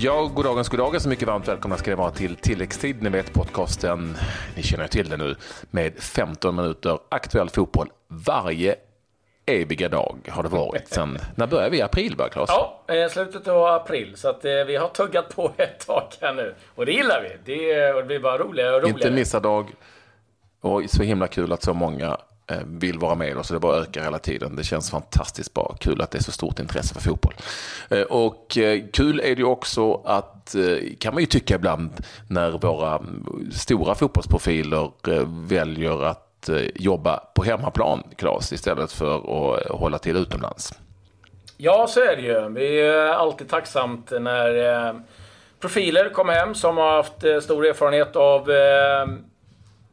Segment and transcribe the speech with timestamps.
[0.00, 1.06] Ja, goddagens, goddagens.
[1.06, 3.02] Mycket varmt välkomna ska det vara till tilläggstid.
[3.02, 4.16] Ni vet podcasten,
[4.56, 5.36] ni känner till det nu,
[5.70, 8.76] med 15 minuter aktuell fotboll varje
[9.46, 11.82] eviga dag har det varit sen, när började vi?
[11.82, 12.50] April va Claes?
[12.50, 14.16] Ja, eh, slutet av april.
[14.16, 16.54] Så att eh, vi har tuggat på ett tag här nu.
[16.74, 17.54] Och det gillar vi.
[17.54, 18.98] Det, och det blir bara roligare och roligare.
[18.98, 19.74] Inte missa dag.
[20.60, 22.18] Och så himla kul att så många
[22.50, 23.48] Eh, vill vara med oss.
[23.48, 24.56] Det bara ökar hela tiden.
[24.56, 25.76] Det känns fantastiskt bra.
[25.80, 27.34] Kul att det är så stort intresse för fotboll.
[27.90, 30.56] Eh, och eh, kul är det ju också att,
[30.98, 31.90] kan man ju tycka ibland,
[32.28, 33.02] när våra
[33.52, 34.90] stora fotbollsprofiler
[35.48, 40.74] väljer att jobba på hemmaplan, Claes, istället för att hålla till utomlands.
[41.56, 42.48] Ja, så är det ju.
[42.48, 44.94] Det är alltid tacksamt när
[45.60, 48.50] profiler kommer hem som har haft stor erfarenhet av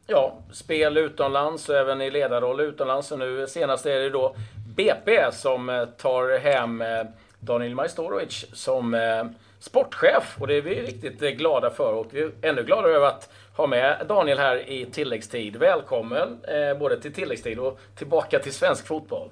[0.06, 3.12] ja, spel utomlands och även i ledarroll utomlands.
[3.12, 4.36] Och nu senast är det då
[4.76, 7.04] BP som eh, tar hem eh,
[7.40, 9.24] Daniel Majstorovic som eh,
[9.58, 10.36] sportchef.
[10.40, 11.92] Och det är vi riktigt glada för.
[11.92, 15.56] Och vi är ännu gladare över att ha med Daniel här i tilläggstid.
[15.56, 16.38] Välkommen
[16.78, 19.30] både till tilläggstid och tillbaka till svensk fotboll.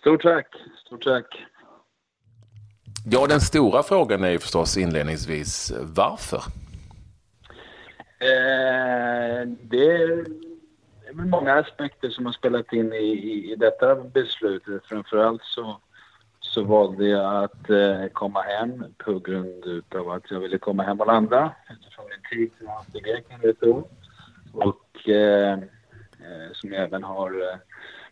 [0.00, 0.46] Stort tack!
[0.86, 1.26] Stort tack!
[3.10, 6.42] Ja, den stora frågan är ju förstås inledningsvis varför?
[8.20, 10.24] Eh, det är
[11.12, 14.62] väl många aspekter som har spelat in i, i, i detta beslut.
[14.84, 15.80] Framförallt så,
[16.40, 21.00] så valde jag att eh, komma hem på grund av att jag ville komma hem
[21.00, 23.84] och landa utifrån min tid som jag haft i Grekland ett år.
[24.52, 27.58] Och eh, eh, som jag även har eh,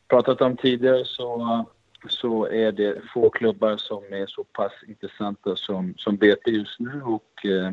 [0.08, 1.64] pratat om tidigare så,
[2.08, 7.02] så är det få klubbar som är så pass intressanta som, som BP just nu
[7.02, 7.72] och eh,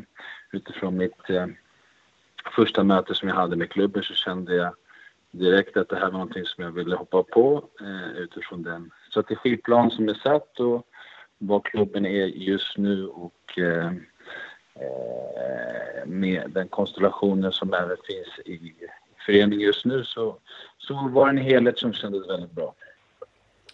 [0.51, 1.47] utifrån mitt eh,
[2.55, 4.75] första möte som jag hade med klubben så kände jag
[5.31, 9.91] direkt att det här var någonting som jag ville hoppa på eh, utifrån den strategiplan
[9.91, 10.88] som är satt och
[11.38, 13.88] vad klubben är just nu och eh,
[14.75, 18.73] eh med den konstellationen som även finns i
[19.25, 20.38] föreningen just nu så,
[20.78, 22.73] så var det en helhet som kändes väldigt bra.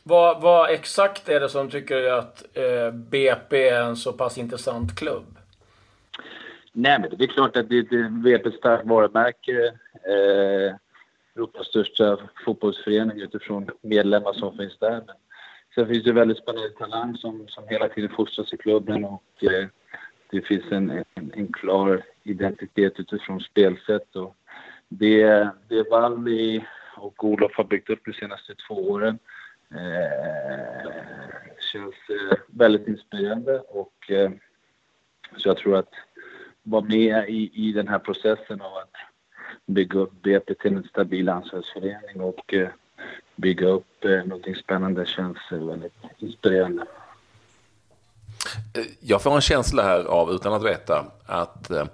[0.04, 5.00] Vad, vad exakt är det som tycker att eh, BP är en så pass intressant
[5.00, 5.39] klubb?
[6.80, 7.82] Nej, men det är klart att det,
[8.24, 9.74] det är ett starkt varumärke.
[9.94, 10.76] Eh,
[11.36, 15.04] Europas största fotbollsförening utifrån medlemmar som finns där.
[15.08, 15.16] Men
[15.76, 19.68] sen finns det väldigt spännande talang som, som hela tiden fostras i klubben och eh,
[20.32, 24.16] det finns en, en, en, klar identitet utifrån spelsätt.
[24.16, 24.36] Och
[24.90, 26.66] det, det Valli
[26.96, 29.20] och Olof har byggt upp de senaste två åren
[29.72, 30.92] eh,
[31.72, 34.32] känns eh, väldigt inspirerande och eh,
[35.38, 35.94] så jag tror att
[36.64, 38.94] vara med i, i den här processen av att
[39.66, 42.70] bygga upp BP till en stabil landslagsförening och eh,
[43.36, 46.86] bygga upp eh, någonting spännande känns väldigt inspirerande.
[49.00, 51.86] Jag får en känsla här av, utan att veta, att eh,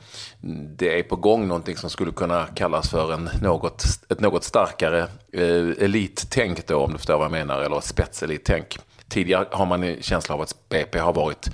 [0.78, 5.00] det är på gång någonting som skulle kunna kallas för en något, ett något starkare
[5.32, 8.78] eh, elittänk då, om du förstår vad jag menar, eller spetselittänk.
[9.08, 11.50] Tidigare har man en känsla av att BP har varit...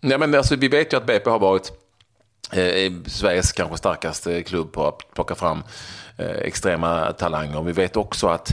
[0.00, 1.72] Nej, men alltså, vi vet ju att BP har varit
[2.52, 5.62] Eh, Sveriges kanske starkaste klubb på att plocka fram
[6.16, 7.62] eh, extrema talanger.
[7.62, 8.50] Vi vet också att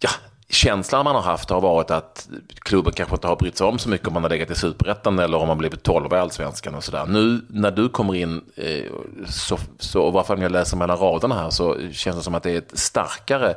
[0.00, 0.10] ja,
[0.48, 3.88] känslan man har haft har varit att klubben kanske inte har brytt sig om så
[3.88, 6.84] mycket om man har legat i superettan eller om man blivit 12 i allsvenskan och
[6.84, 7.06] sådär.
[7.06, 8.84] Nu när du kommer in, eh,
[9.28, 12.50] så, så, och varför jag läser mellan raderna här, så känns det som att det
[12.50, 13.50] är ett starkare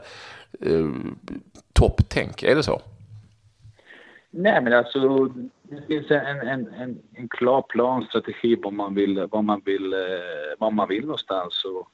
[0.62, 0.88] eh,
[1.74, 2.44] topptänk.
[2.44, 2.82] Är det så?
[4.40, 5.26] Nej, men alltså
[5.62, 9.94] det finns en, en, en, en klar plan, strategi vad man vill, vad man vill,
[9.94, 10.00] eh,
[10.58, 11.66] vad man vill någonstans.
[11.66, 11.90] Och,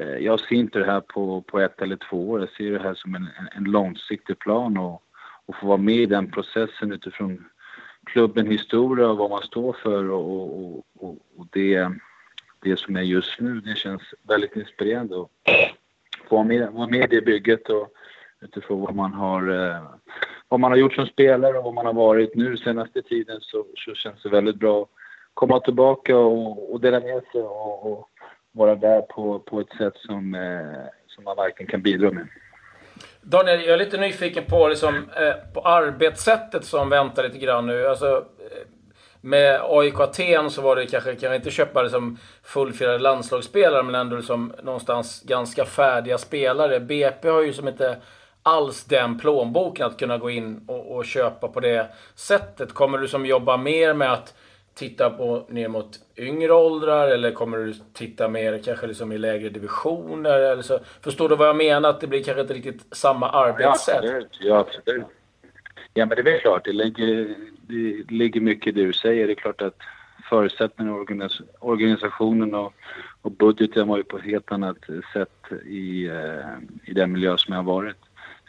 [0.00, 2.40] eh, jag ser inte det här på, på ett eller två år.
[2.40, 5.02] Jag ser det här som en, en, en långsiktig plan och,
[5.46, 7.44] och få vara med i den processen utifrån
[8.06, 11.88] klubben historia och vad man står för och, och, och, och det,
[12.62, 13.60] det som är just nu.
[13.60, 15.30] Det känns väldigt inspirerande att
[16.28, 17.88] få vara med, vara med i det bygget och
[18.40, 19.82] utifrån vad man har eh,
[20.52, 23.64] vad man har gjort som spelare och vad man har varit nu senaste tiden så,
[23.76, 24.88] så känns det väldigt bra att
[25.34, 28.08] komma tillbaka och, och dela med sig och, och,
[28.52, 32.26] vara där på, på ett sätt som, eh, som man verkligen kan bidra med.
[33.22, 37.86] Daniel, jag är lite nyfiken på, liksom, eh, på arbetssättet som väntar lite grann nu.
[37.86, 38.66] Alltså, eh,
[39.20, 44.16] med AIK Aten så var det kanske, kanske inte köpa liksom fullfjädrade landslagsspelare, men ändå
[44.16, 46.80] liksom någonstans ganska färdiga spelare.
[46.80, 47.96] BP har ju som inte
[48.42, 52.72] alls den plånboken att kunna gå in och, och, köpa på det sättet.
[52.72, 54.34] Kommer du som jobba mer med att
[54.74, 59.48] titta på ner mot yngre åldrar eller kommer du titta mer kanske liksom i lägre
[59.48, 60.38] divisioner?
[60.38, 60.78] Eller så?
[61.00, 61.88] Förstår du vad jag menar?
[61.88, 64.00] Att det blir kanske inte riktigt samma arbetssätt?
[64.02, 64.38] Ja, absolut.
[64.40, 65.06] Ja, absolut.
[65.94, 66.64] Ja, men det är väl klart.
[66.64, 69.26] Det ligger, det ligger mycket i det du säger.
[69.26, 69.76] Det är klart att
[70.30, 71.04] förutsättningarna
[71.60, 72.74] organisationen och,
[73.22, 74.76] och budgeten var ju på ett helt annat
[75.12, 77.96] sätt i, eh, i den miljö som jag har varit.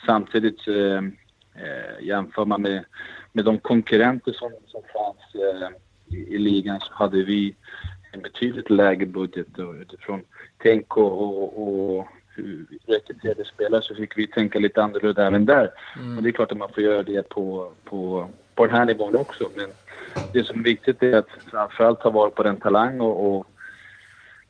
[0.05, 0.97] Samtidigt eh,
[1.63, 2.85] eh, jämför man med,
[3.31, 5.69] med de konkurrenter som, som fanns eh,
[6.17, 7.55] i, i, ligan så hade vi
[8.11, 10.21] en betydligt lägre budget och utifrån
[10.57, 15.45] tänk och, och, och hur vi rekryterade spelare så fick vi tänka lite annorlunda även
[15.45, 15.71] där.
[15.97, 16.17] Mm.
[16.17, 19.15] Och det är klart att man får göra det på, på, på den här nivån
[19.15, 19.49] också.
[19.55, 19.69] Men
[20.31, 23.47] det som är viktigt är att framförallt ta vara på den talang och, och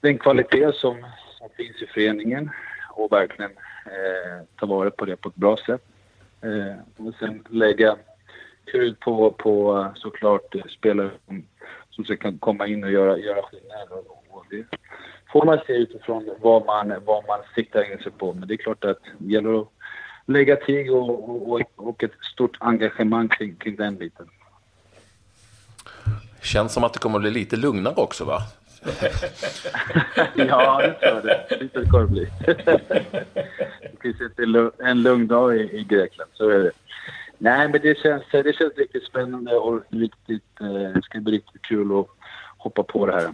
[0.01, 1.05] den kvalitet som,
[1.37, 2.49] som finns i föreningen
[2.89, 3.51] och verkligen
[3.85, 5.81] eh, ta vara på det på ett bra sätt.
[6.41, 7.95] Eh, och sen lägga
[8.65, 11.45] krut på, på såklart eh, spelare som,
[11.89, 13.89] som ska komma in och göra, göra skillnad.
[13.89, 14.65] Och, och det
[15.31, 18.33] får man se utifrån vad man, vad man siktar in sig på.
[18.33, 19.67] Men det är klart att det gäller att
[20.25, 24.29] lägga tid och, och, och ett stort engagemang kring, kring den biten.
[26.41, 28.39] Känns som att det kommer att bli lite lugnare också va?
[30.35, 31.57] ja, det tror jag det.
[31.59, 32.27] Lite ska det bli.
[33.81, 36.71] det finns inte en lugn dag i, i Grekland, så är det.
[37.37, 41.99] Nej, men det känns, det känns riktigt spännande och riktigt, eh, ska bli riktigt kul
[41.99, 42.07] att
[42.57, 43.29] hoppa på det här.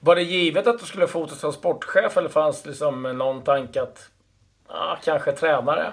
[0.00, 3.82] Var det givet att du skulle fotas som sportchef eller fanns det liksom någon tanke
[3.82, 4.10] att
[4.66, 5.92] ah, kanske tränare?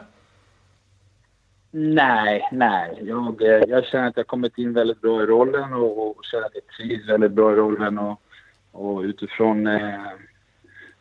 [1.72, 3.00] Nej, nej.
[3.02, 6.46] Jag, eh, jag känner att jag kommit in väldigt bra i rollen och, och känner
[6.46, 7.98] att jag trivs väldigt bra i rollen.
[8.00, 8.22] Och,
[8.78, 10.12] och utifrån eh,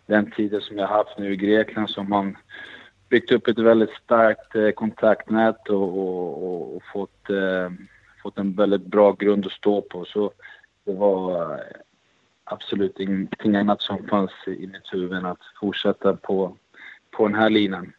[0.06, 2.36] den tiden som jag haft nu i Grekland så har man
[3.08, 7.70] byggt upp ett väldigt starkt eh, kontaktnät och, och, och fått, eh,
[8.22, 10.04] fått en väldigt bra grund att stå på.
[10.04, 10.32] Så
[10.84, 11.60] det var eh,
[12.44, 16.56] absolut ingenting annat som fanns i mitt huvud än att fortsätta på,
[17.10, 17.92] på den här linan.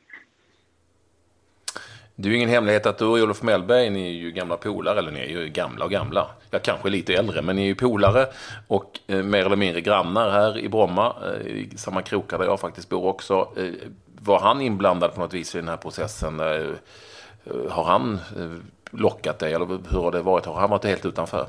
[2.20, 5.00] Det är ju ingen hemlighet att du och Olof Mellberg, ni är ju gamla polare,
[5.00, 6.28] eller ni är ju gamla och gamla.
[6.52, 8.26] Jag kanske är lite äldre, men ni är ju polare
[8.68, 12.60] och eh, mer eller mindre grannar här i Bromma, eh, i samma krokar där jag
[12.60, 13.48] faktiskt bor också.
[13.58, 13.90] Eh,
[14.22, 16.40] var han inblandad på något vis i den här processen?
[16.40, 18.52] Eh, eh har han eh,
[18.92, 20.46] lockat dig, eller hur har det varit?
[20.46, 21.46] Har han varit helt utanför?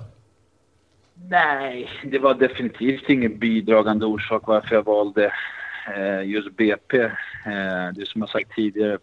[1.15, 5.33] Nej, det var definitivt ingen bidragande orsak varför jag valde
[5.97, 6.99] eh, just BP.
[7.01, 7.13] Eh,
[7.95, 8.99] det som jag sagt tidigare,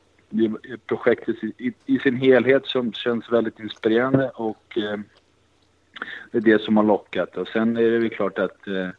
[0.87, 4.99] projektet i, i, sin helhet som känns väldigt inspirerande och eh,
[6.31, 7.37] det är det som har lockat.
[7.37, 8.89] Och sen är det väl klart att, eh,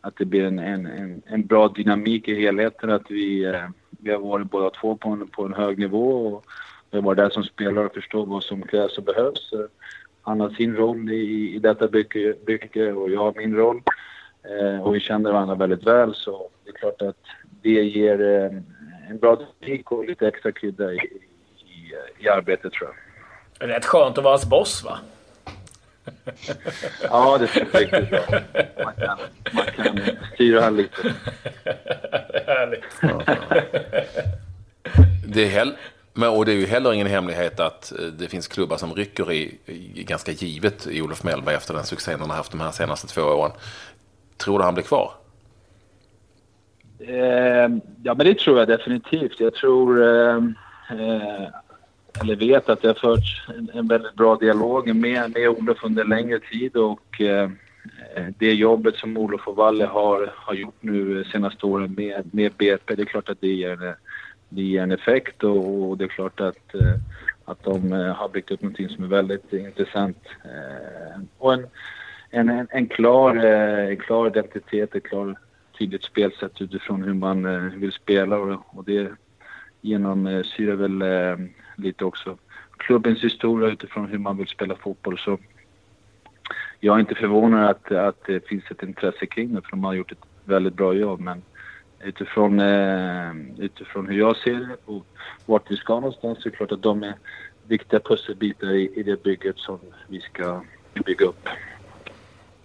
[0.00, 2.90] att det blir en, en, en, bra dynamik i helheten.
[2.90, 6.44] Att vi, eh, vi har varit båda två på en, på en hög nivå och
[6.90, 9.52] vi har varit där som spelare och förstått vad som krävs och behövs.
[10.22, 13.82] Han har sin roll i, i detta bygge, bygge och jag har min roll.
[14.42, 17.24] Eh, och vi känner varandra väldigt väl så det är klart att
[17.62, 18.60] det ger eh,
[19.10, 22.96] en bra dynamik och lite extra krydda i, i, i arbetet tror jag.
[23.58, 24.98] Det är rätt skönt att vara hans boss va?
[27.02, 28.20] ja, det känns riktigt bra.
[28.84, 29.18] Man kan,
[29.52, 30.00] man kan
[30.34, 31.14] styra här lite.
[32.46, 32.84] Härligt.
[35.26, 35.76] det är hell
[36.18, 39.32] men, och det är ju heller ingen hemlighet att eh, det finns klubbar som rycker
[39.32, 42.70] i, i ganska givet i Olof Mellberg efter den succén han har haft de här
[42.70, 43.52] senaste två åren.
[44.36, 45.12] Tror du han blir kvar?
[47.00, 47.68] Eh,
[48.02, 49.40] ja, men det tror jag definitivt.
[49.40, 50.36] Jag tror, eh,
[50.90, 51.48] eh,
[52.20, 56.04] eller vet att det har förts en, en, väldigt bra dialog med, med Olof under
[56.04, 57.50] längre tid och eh,
[58.38, 62.94] det jobbet som Olof och Valle har, har gjort nu senaste åren med, med BP,
[62.94, 63.94] det är klart att det ger en,
[64.48, 66.94] det ger en effekt och, och det är klart att, eh,
[67.44, 70.18] att de eh, har byggt upp någonting som är väldigt intressant.
[70.44, 71.66] Ehm, och en,
[72.30, 75.36] en, en, en klar, eh, en klar identitet, en klar
[75.78, 79.12] tydligt spelsätt utifrån hur man eh, vill spela och, och det
[79.80, 82.38] genomsyrar väl eh, lite också
[82.76, 85.18] klubbens historia utifrån hur man vill spela fotboll.
[85.18, 85.38] Så
[86.80, 89.94] jag är inte förvånad att, att det finns ett intresse kring det för de har
[89.94, 91.20] gjort ett väldigt bra jobb.
[91.20, 91.42] Men
[92.00, 95.06] utifrån, eh, utifrån hur jag ser det och
[95.46, 97.14] vart vi ska någonstans så är det klart att de är
[97.66, 100.62] viktiga pusselbitar i, i det bygget som vi ska
[101.04, 101.48] bygga upp.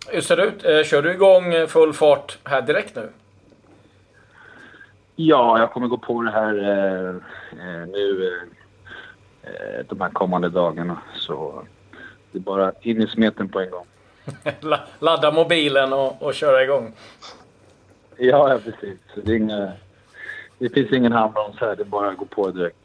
[0.08, 0.66] Hur ser det ut?
[0.66, 3.10] Eh, kör du igång eh, full fart här direkt nu?
[5.16, 7.10] Ja, jag kommer gå på det här eh,
[7.68, 8.32] eh nu
[9.44, 10.98] eh, de här kommande dagarna.
[11.16, 11.64] Så
[12.32, 13.86] det är bara in i smeten på en gång.
[15.00, 16.94] Ladda mobilen och, och köra igång.
[18.18, 19.00] Ja, ja precis.
[19.16, 19.72] Det, är inga,
[20.58, 21.76] det finns ingen handbroms här.
[21.76, 22.78] Det är bara att gå på direkt.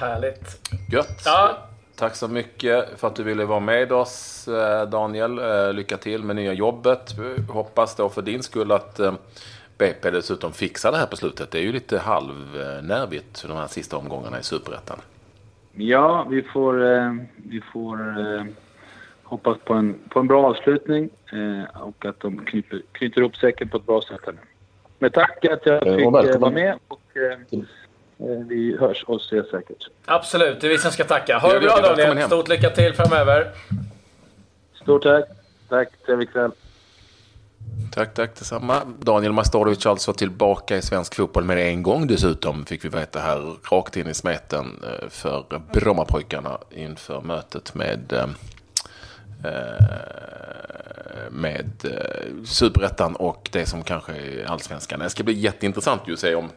[0.00, 0.70] Härligt.
[0.92, 1.22] Gött.
[1.24, 1.65] Ja.
[1.96, 5.38] Tack så mycket för att du ville vara med oss eh, Daniel.
[5.38, 7.14] Eh, lycka till med nya jobbet.
[7.48, 9.14] Hoppas då för din skull att eh,
[9.78, 11.50] BP dessutom fixar det här på slutet.
[11.50, 14.98] Det är ju lite halvnervigt för de här sista omgångarna i Superettan.
[15.72, 16.74] Ja, vi får,
[17.50, 17.98] vi får
[19.22, 21.10] hoppas på en, på en bra avslutning
[21.74, 24.20] och att de knyter, knyter ihop säkert på ett bra sätt.
[24.26, 24.34] Här.
[24.98, 27.00] Men tack att jag fick vara med och
[28.48, 29.88] vi hörs och ses säkert.
[30.04, 31.38] Absolut, det är vi som ska tacka.
[31.38, 32.26] Ha det bra Daniel.
[32.26, 33.52] Stort lycka till framöver.
[34.82, 35.24] Stort tack.
[35.68, 36.50] Tack, trevlig kväll.
[37.92, 38.82] Tack, tack detsamma.
[38.98, 43.56] Daniel Majstorovic alltså tillbaka i svensk fotboll med en gång dessutom, fick vi veta här,
[43.70, 48.28] rakt in i smeten eh, för Brommapojkarna inför mötet med eh,
[51.30, 55.00] med eh, Superettan och det som kanske är Allsvenskan.
[55.00, 56.50] Det ska bli jätteintressant ju att se om,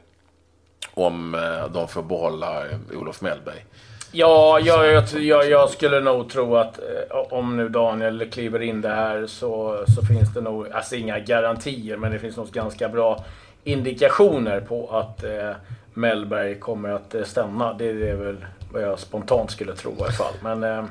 [0.93, 1.37] om
[1.73, 3.65] de får behålla Olof Mellberg.
[4.11, 8.89] Ja, jag, jag, jag, skulle nog tro att eh, om nu Daniel kliver in det
[8.89, 13.25] här så, så finns det nog, alltså inga garantier, men det finns nog ganska bra
[13.63, 15.51] indikationer på att eh,
[15.93, 17.73] Mellberg kommer att eh, stanna.
[17.73, 20.33] Det, är väl vad jag spontant skulle tro i alla fall.
[20.43, 20.85] Men eh,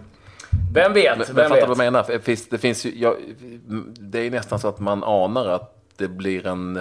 [0.73, 1.19] vem vet?
[1.19, 1.69] Men, vem men vet?
[1.69, 2.05] vad jag menar?
[2.09, 3.17] Det finns, det, finns ju, ja,
[4.01, 6.81] det är nästan så att man anar att det blir en,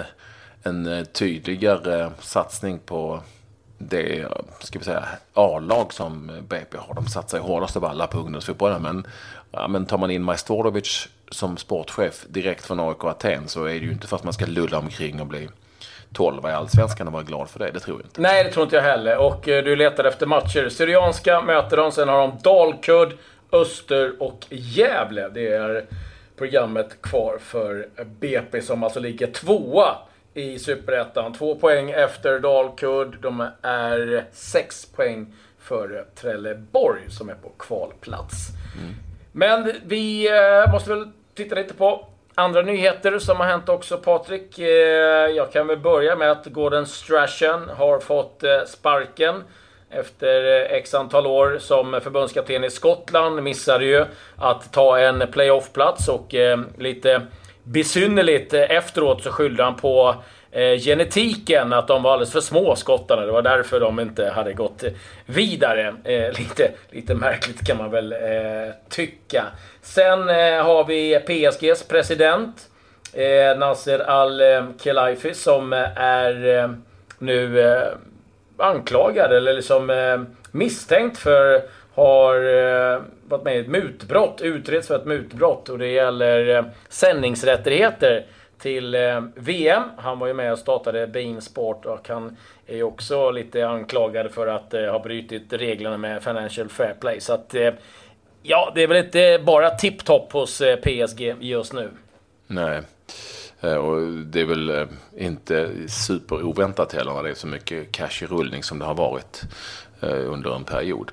[0.68, 3.20] en eh, tydligare satsning på
[3.78, 4.26] det
[4.60, 6.94] ska vi säga, A-lag som BP har.
[6.94, 8.82] De satsar hårdast av alla på ungdomsfotbollen.
[8.82, 9.06] Men,
[9.50, 13.86] ja, men tar man in Majstorovic som sportchef direkt från AIK Aten så är det
[13.86, 15.48] ju inte för att man ska lulla omkring och bli
[16.12, 17.70] 12 i allsvenskan och vara glad för det.
[17.70, 18.20] Det tror jag inte.
[18.20, 19.18] Nej, det tror inte jag heller.
[19.18, 20.68] Och eh, du letar efter matcher.
[20.68, 23.12] Syrianska möter de, sen har de Dalkurd,
[23.52, 25.28] Öster och Gävle.
[25.28, 25.84] Det är
[26.36, 29.96] programmet kvar för BP som alltså ligger tvåa
[30.38, 31.32] i Superettan.
[31.32, 33.16] Två poäng efter Dalkurd.
[33.20, 38.48] De är sex poäng före Trelleborg som är på kvalplats.
[38.80, 38.94] Mm.
[39.32, 44.58] Men vi eh, måste väl titta lite på andra nyheter som har hänt också, Patrik.
[44.58, 44.66] Eh,
[45.36, 49.44] jag kan väl börja med att Gordon Strachan har fått eh, sparken
[49.90, 53.42] efter x antal år som förbundskapten i Skottland.
[53.42, 54.04] Missade ju
[54.36, 56.34] att ta en playoffplats och
[56.78, 57.22] lite
[57.72, 60.14] besynnerligt eh, efteråt så skyllde han på
[60.50, 63.26] eh, genetiken, att de var alldeles för små skottarna.
[63.26, 64.84] Det var därför de inte hade gått
[65.26, 65.94] vidare.
[66.04, 69.44] Eh, lite, lite märkligt kan man väl eh, tycka.
[69.82, 72.68] Sen eh, har vi PSGs president
[73.12, 76.70] eh, Nasser Al-Khelaifi som eh, är eh,
[77.18, 77.88] nu eh,
[78.56, 80.20] anklagad eller liksom eh,
[80.52, 81.62] misstänkt för
[81.98, 86.64] har eh, varit med i ett mutbrott, utreds för ett mutbrott och det gäller eh,
[86.88, 88.26] sändningsrättigheter
[88.58, 89.82] till eh, VM.
[89.96, 92.36] Han var ju med och startade Bein Sport och han
[92.66, 97.20] är ju också lite anklagad för att eh, ha brutit reglerna med Financial Fair Play.
[97.20, 97.70] Så att, eh,
[98.42, 101.90] ja, det är väl inte bara tipptopp hos eh, PSG just nu.
[102.46, 102.80] Nej.
[103.60, 104.86] Eh, och det är väl
[105.16, 109.42] inte superoväntat heller när det är så mycket cash i rullning som det har varit
[110.00, 111.12] under en period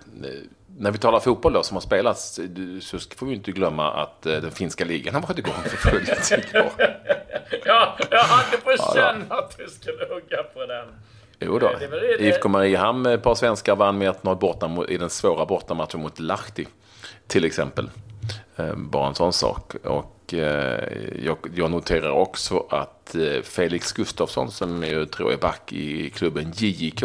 [0.77, 2.39] när vi talar fotboll då som har spelats
[2.81, 6.31] så får vi inte glömma att eh, den finska ligan har varit igång för fullt
[6.31, 6.71] igår.
[7.65, 10.87] ja, jag hade på känn att du skulle hugga på den.
[11.39, 11.71] Jo då.
[12.19, 16.67] IFK Mariehamn, ett par svenskar vann med 1-0 borta i den svåra bortamatchen mot Lahti.
[17.27, 17.89] Till exempel.
[18.55, 19.75] Eh, bara en sån sak.
[19.83, 20.83] Och eh,
[21.55, 27.03] jag, noterar också att Felix Gustafsson, som jag tror är back i klubben JIK,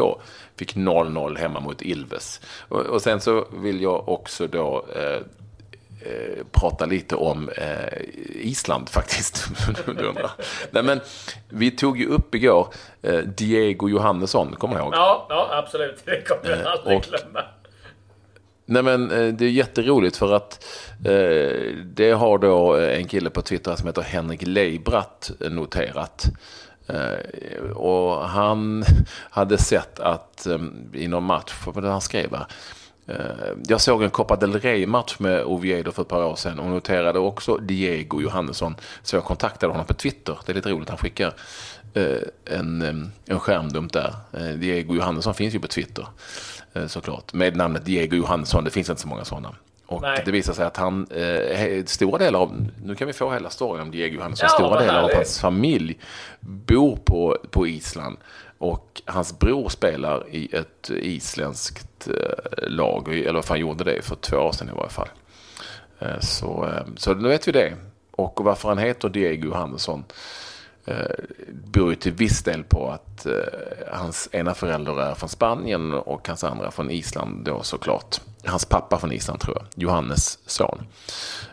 [0.60, 2.40] Fick 0-0 hemma mot Ilves.
[2.68, 5.20] Och, och, sen så vill jag också då eh,
[6.10, 8.00] eh, prata lite om eh,
[8.34, 9.46] Island faktiskt.
[10.70, 11.00] Nej, men,
[11.48, 14.94] vi tog ju upp igår eh, Diego Johannesson, kommer du ihåg?
[14.94, 16.02] Ja, ja absolut.
[16.04, 17.44] Det kommer jag aldrig och, glömma.
[18.70, 20.64] Nej men eh, det är jätteroligt för att
[21.04, 26.30] eh, det har då eh, en kille på Twitter som heter Henrik Leibratt noterat.
[26.86, 28.84] Eh, och han
[29.30, 30.58] hade sett att eh,
[30.92, 32.34] i någon match, vad det han skrev
[33.06, 33.16] eh,
[33.68, 37.18] jag såg en Copa del Rey-match med Oviedo för ett par år sedan och noterade
[37.18, 38.76] också Diego Johannesson.
[39.02, 40.38] Så jag kontaktade honom på Twitter.
[40.46, 41.34] Det är lite roligt, han skickar
[41.94, 42.82] eh, en,
[43.26, 44.14] en skärmdump där.
[44.56, 46.06] Diego Johannesson finns ju på Twitter
[46.86, 47.32] såklart.
[47.32, 49.54] Med namnet Diego Johannesson, det finns inte så många sådana.
[49.86, 50.22] Och Nej.
[50.24, 53.82] det visar sig att han, eh, stora delar av, nu kan vi få hela storyn
[53.82, 55.98] om Diego Johannesson, ja, stora delar av hans familj
[56.40, 58.16] bor på, på Island.
[58.58, 64.16] Och hans bror spelar i ett isländskt eh, lag, eller vad fan gjorde det för
[64.16, 65.08] två år sedan i varje fall.
[65.98, 67.74] Eh, så, eh, så nu vet vi det.
[68.10, 70.14] Och varför han heter Diego Johannesson eh,
[70.86, 70.94] Eh,
[71.48, 73.32] beror ju till viss del på att eh,
[73.92, 78.98] hans ena förälder är från Spanien och hans andra från Island då såklart hans pappa
[78.98, 80.86] från Island tror jag, Johannes son.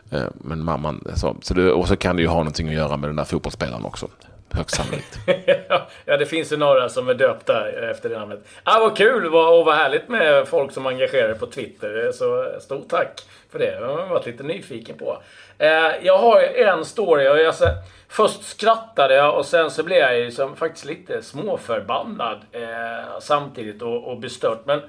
[0.10, 2.98] Eh, men mamman, så, så det, och så kan det ju ha någonting att göra
[2.98, 4.07] med den där fotbollsspelaren också
[4.53, 5.17] högst sannolikt.
[6.05, 8.39] ja, det finns ju några som är döpta efter det namnet.
[8.63, 12.11] Ah, vad kul och vad härligt med folk som engagerar sig på Twitter.
[12.11, 13.79] Så stort tack för det.
[13.79, 15.21] Jag har varit lite nyfiken på.
[15.57, 17.27] Eh, jag har en story.
[17.27, 17.65] Och jag, så,
[18.07, 24.11] först skrattade jag och sen så blev jag liksom faktiskt lite småförbannad eh, samtidigt och,
[24.11, 24.65] och bestört.
[24.65, 24.79] Men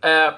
[0.00, 0.34] eh,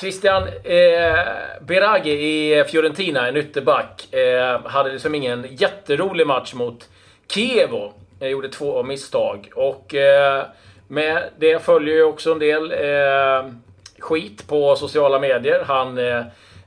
[0.00, 1.18] Christian eh,
[1.60, 6.88] Berage i Fiorentina, en ytterback, eh, hade liksom ingen jätterolig match mot
[7.28, 7.92] Kievo.
[8.20, 9.50] Gjorde två misstag.
[9.54, 10.44] Och eh,
[10.88, 13.52] med det följer ju också en del eh,
[13.98, 15.64] skit på sociala medier.
[15.66, 16.22] Han eh,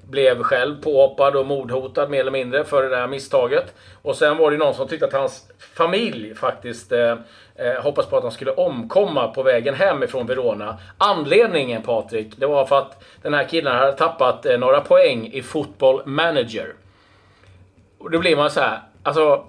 [0.10, 3.74] blev själv påhoppad och mordhotad mer eller mindre för det där misstaget.
[4.02, 7.16] Och sen var det någon som tyckte att hans familj faktiskt eh,
[7.56, 10.78] eh, hoppas på att han skulle omkomma på vägen hem ifrån Verona.
[10.98, 15.42] Anledningen Patrik, det var för att den här killen hade tappat eh, några poäng i
[15.42, 16.74] Football Manager.
[17.98, 19.46] Och då blir man så här, alltså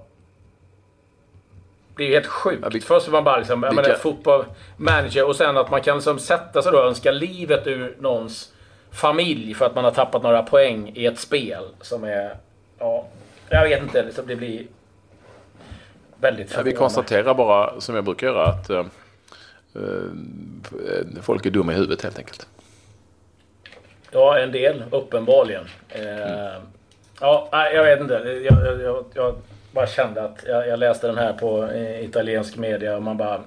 [1.98, 2.60] blir helt sjukt.
[2.62, 4.44] Ja, vi, Först är man bara liksom, jag menar, fotboll
[4.76, 8.52] manager och sen att man kan liksom sätta sig då och önska livet ur någons
[8.90, 12.36] familj för att man har tappat några poäng i ett spel som är...
[12.78, 13.06] Ja,
[13.48, 14.02] jag vet inte.
[14.02, 14.66] Liksom det blir
[16.20, 18.84] väldigt ja, Vi konstaterar bara, som jag brukar göra, att uh,
[21.22, 22.46] folk är dumma i huvudet helt enkelt.
[24.10, 25.64] Ja, en del uppenbarligen.
[25.88, 26.62] Mm.
[27.20, 28.14] ja, jag vet inte.
[28.14, 29.34] Jag, jag, jag,
[29.78, 33.40] bara kände att jag, jag läste den här på italiensk media och man bara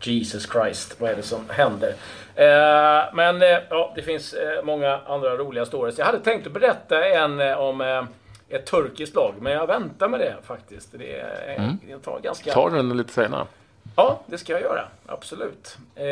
[0.00, 1.94] Jesus Christ, vad är det som händer?
[2.34, 5.98] Eh, men eh, ja, det finns eh, många andra roliga stories.
[5.98, 8.04] Jag hade tänkt att berätta en eh, om eh,
[8.48, 10.88] ett turkiskt lag, men jag väntar med det faktiskt.
[10.92, 11.78] Det, är, mm.
[11.88, 12.52] det tar ganska...
[12.52, 13.46] Ta den lite senare.
[13.96, 14.84] Ja, det ska jag göra.
[15.06, 15.76] Absolut.
[15.94, 16.04] Eh,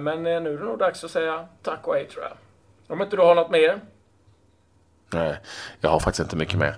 [0.00, 2.32] men nu är det nog dags att säga tack och hej tror jag.
[2.86, 3.80] Om inte du har något mer?
[5.12, 5.36] Nej,
[5.80, 6.76] jag har faktiskt inte mycket mer.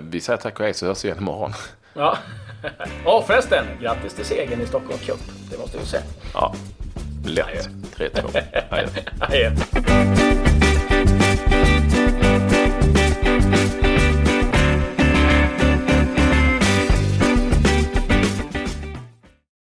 [0.00, 1.52] vi säger tack och hej så hörs vi igen imorgon.
[1.94, 2.18] Ja.
[3.04, 5.20] Och förresten, grattis till segern i Stockholm Cup.
[5.50, 6.02] Det måste vi säga.
[6.34, 6.54] Ja,
[7.24, 7.68] lätt.
[7.96, 8.42] 3-2.
[9.20, 9.50] Adjö.